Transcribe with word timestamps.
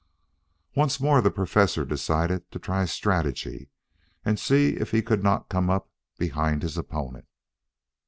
Once 0.75 0.99
more 0.99 1.21
the 1.21 1.29
Professor 1.29 1.85
decided 1.85 2.49
to 2.49 2.57
try 2.57 2.85
strategy 2.85 3.69
and 4.25 4.39
see 4.39 4.69
if 4.77 4.89
he 4.89 5.01
could 5.03 5.21
not 5.21 5.47
come 5.47 5.69
up 5.69 5.91
behind 6.17 6.63
his 6.63 6.75
opponent. 6.75 7.27